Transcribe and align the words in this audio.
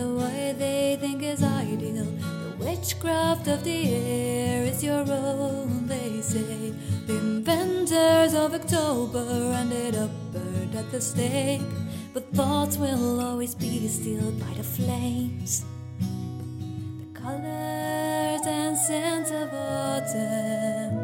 are 0.00 0.14
what 0.14 0.58
they 0.58 0.96
think 1.00 1.22
is 1.22 1.42
ideal. 1.42 2.04
The 2.04 2.56
witchcraft 2.64 3.48
of 3.48 3.62
the 3.64 3.94
air 3.94 4.64
is 4.64 4.82
your 4.82 5.04
own, 5.08 5.86
they 5.86 6.20
say. 6.20 6.72
The 7.06 7.16
inventors 7.16 8.34
of 8.34 8.54
October 8.54 9.26
ended 9.60 9.96
up 9.96 10.10
burned 10.32 10.74
at 10.74 10.90
the 10.90 11.00
stake. 11.00 11.62
But 12.12 12.32
thoughts 12.32 12.76
will 12.76 13.20
always 13.20 13.54
be 13.54 13.86
stilled 13.86 14.40
by 14.40 14.52
the 14.54 14.64
flames. 14.64 15.64
The 16.00 17.20
colors 17.20 18.42
and 18.46 18.76
scents 18.76 19.30
of 19.30 19.48
autumn 19.54 20.96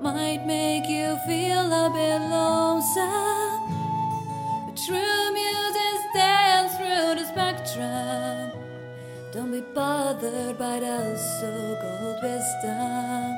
might 0.00 0.44
make 0.46 0.86
you 0.88 1.16
feel 1.26 1.72
a 1.72 1.90
bit 1.90 2.20
lonesome. 2.20 3.62
But 4.66 4.76
true 4.86 5.23
the. 7.74 8.52
Don't 9.32 9.50
be 9.50 9.60
bothered 9.60 10.56
by 10.58 10.80
the 10.80 11.16
so 11.16 11.76
called 11.80 12.22
wisdom. 12.22 13.36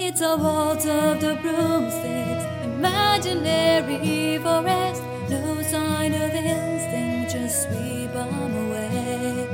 It's 0.00 0.20
a 0.20 0.36
waltz 0.36 0.86
of 0.86 1.20
the 1.20 1.34
broomsticks, 1.42 2.44
imaginary 2.64 4.38
forest. 4.38 5.02
No 5.28 5.62
sign 5.62 6.14
of 6.14 6.30
instinct, 6.32 7.32
just 7.32 7.64
sweep 7.64 8.12
them 8.12 8.68
away. 8.68 9.48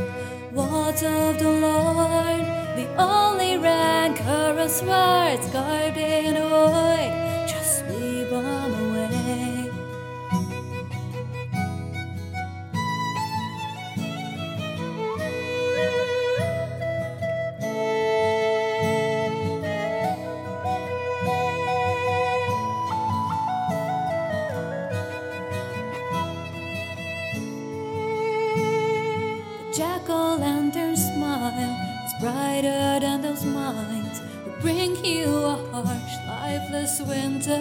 Waltz 0.53 1.03
of 1.03 1.39
the 1.39 1.51
Lorn, 1.51 2.41
the 2.77 2.87
only 2.99 3.57
rancorous 3.59 4.83
words 4.83 5.49
carved 5.53 5.97
in. 5.97 6.17
Just 6.35 7.46
jack 29.77 30.09
o' 30.09 30.37
lantern 30.41 30.97
smile 30.97 31.53
is 32.07 32.13
brighter 32.19 32.99
than 32.99 33.21
those 33.21 33.45
minds 33.45 34.23
who 34.43 34.51
bring 34.63 34.97
you 35.05 35.29
a 35.29 35.83
harsh, 35.83 36.15
lifeless 36.27 37.03
winter. 37.03 37.61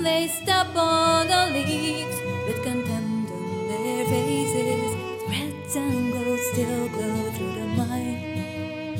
They 0.00 0.28
step 0.28 0.68
on 0.76 1.26
the 1.26 1.50
leaves 1.54 2.16
with 2.46 2.62
contempt 2.62 3.32
on 3.32 3.66
their 3.66 4.04
faces. 4.06 4.94
Reds 5.28 5.74
and 5.74 6.12
gold 6.12 6.38
still 6.52 6.88
glow 6.94 7.30
through 7.32 7.54
the 7.60 7.66
mind. 7.80 8.98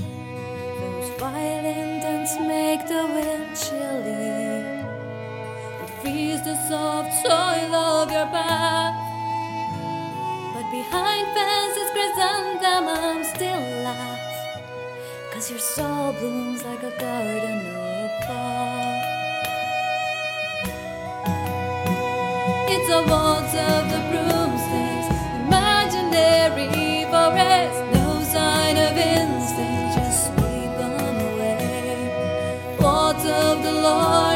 Those 0.80 1.10
violent 1.20 2.02
ends 2.02 2.32
make 2.40 2.82
the 2.88 3.04
wind 3.14 3.46
chilly. 3.54 4.74
It 5.84 5.90
frees 6.02 6.42
the 6.42 6.56
soft 6.68 7.12
soil 7.22 7.74
of 7.76 8.10
your 8.10 8.26
path 8.26 8.89
behind 10.82 11.26
fences, 11.36 11.90
chrysanthemum, 11.94 13.22
still 13.34 13.62
alive. 13.74 14.34
Cause 15.32 15.50
your 15.50 15.58
soul 15.58 16.12
blooms 16.12 16.64
like 16.64 16.82
a 16.82 16.94
garden 16.98 17.60
above. 18.06 19.02
It's 22.74 22.90
a 22.98 23.02
waltz 23.10 23.54
of 23.70 23.82
the 23.92 24.00
broomsticks, 24.10 25.08
imaginary 25.44 27.04
forest, 27.12 27.78
no 27.96 28.08
sign 28.34 28.76
of 28.86 28.94
instinct, 28.96 29.88
just 29.96 30.18
sweep 30.28 30.76
on 30.88 31.14
away. 31.30 32.76
Waltz 32.80 33.24
of 33.26 33.62
the 33.62 33.72
Lorn. 33.84 34.29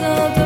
so 0.00 0.39